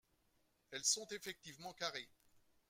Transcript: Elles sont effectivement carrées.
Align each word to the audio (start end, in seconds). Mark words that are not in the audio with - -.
Elles 0.71 0.83
sont 0.83 1.05
effectivement 1.11 1.73
carrées. 1.73 2.09